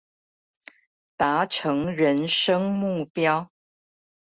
[1.15, 3.49] 達成人生目標